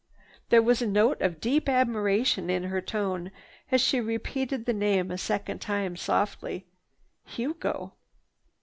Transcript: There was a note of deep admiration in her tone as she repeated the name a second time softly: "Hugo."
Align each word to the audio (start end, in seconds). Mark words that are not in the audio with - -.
There 0.49 0.63
was 0.63 0.81
a 0.81 0.87
note 0.87 1.21
of 1.21 1.39
deep 1.39 1.69
admiration 1.69 2.49
in 2.49 2.63
her 2.63 2.81
tone 2.81 3.29
as 3.71 3.81
she 3.81 4.01
repeated 4.01 4.65
the 4.65 4.73
name 4.73 5.11
a 5.11 5.15
second 5.19 5.61
time 5.61 5.95
softly: 5.95 6.65
"Hugo." 7.23 7.93